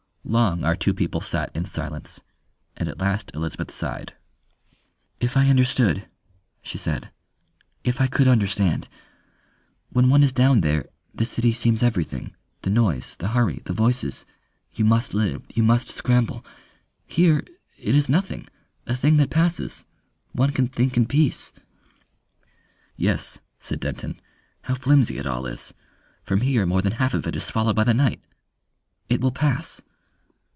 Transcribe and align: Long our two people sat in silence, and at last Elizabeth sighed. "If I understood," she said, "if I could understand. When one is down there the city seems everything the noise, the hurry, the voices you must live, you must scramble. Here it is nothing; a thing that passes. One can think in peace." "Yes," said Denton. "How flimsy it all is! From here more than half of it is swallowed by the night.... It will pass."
Long 0.23 0.63
our 0.63 0.75
two 0.77 0.93
people 0.93 1.19
sat 1.19 1.53
in 1.55 1.65
silence, 1.65 2.21
and 2.77 2.87
at 2.87 2.99
last 3.01 3.31
Elizabeth 3.33 3.71
sighed. 3.73 4.15
"If 5.19 5.35
I 5.35 5.49
understood," 5.49 6.07
she 6.61 6.77
said, 6.77 7.11
"if 7.83 7.99
I 7.99 8.05
could 8.07 8.27
understand. 8.29 8.87
When 9.89 10.09
one 10.11 10.21
is 10.23 10.31
down 10.31 10.61
there 10.61 10.87
the 11.13 11.25
city 11.25 11.51
seems 11.51 11.81
everything 11.83 12.33
the 12.61 12.69
noise, 12.69 13.17
the 13.17 13.29
hurry, 13.29 13.61
the 13.65 13.73
voices 13.73 14.25
you 14.71 14.85
must 14.85 15.13
live, 15.15 15.41
you 15.55 15.63
must 15.63 15.89
scramble. 15.89 16.45
Here 17.07 17.39
it 17.79 17.95
is 17.95 18.07
nothing; 18.07 18.47
a 18.85 18.95
thing 18.95 19.17
that 19.17 19.31
passes. 19.31 19.85
One 20.33 20.51
can 20.51 20.67
think 20.67 20.95
in 20.95 21.07
peace." 21.07 21.51
"Yes," 22.95 23.39
said 23.59 23.79
Denton. 23.81 24.21
"How 24.61 24.75
flimsy 24.75 25.17
it 25.17 25.25
all 25.25 25.45
is! 25.47 25.73
From 26.21 26.39
here 26.41 26.65
more 26.67 26.81
than 26.83 26.93
half 26.93 27.13
of 27.15 27.25
it 27.27 27.35
is 27.35 27.43
swallowed 27.43 27.75
by 27.75 27.83
the 27.83 27.93
night.... 27.95 28.21
It 29.09 29.19
will 29.19 29.31
pass." 29.33 29.81